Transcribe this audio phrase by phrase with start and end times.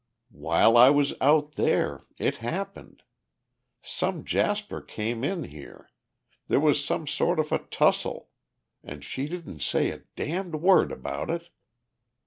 [0.33, 2.01] "While I was out there...
[2.17, 3.03] it happened.
[3.83, 5.91] Some jasper came in here,
[6.47, 8.31] there was some sort of a tussle...
[8.83, 11.51] and she didn't say a damned word about it!"